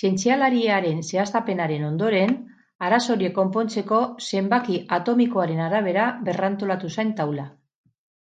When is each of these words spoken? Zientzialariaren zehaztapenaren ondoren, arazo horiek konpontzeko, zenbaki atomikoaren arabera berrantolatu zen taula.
Zientzialariaren 0.00 1.00
zehaztapenaren 1.08 1.86
ondoren, 1.88 2.36
arazo 2.90 3.14
horiek 3.16 3.36
konpontzeko, 3.40 3.98
zenbaki 4.30 4.80
atomikoaren 5.00 5.66
arabera 5.68 6.06
berrantolatu 6.30 6.94
zen 6.98 7.14
taula. 7.24 7.50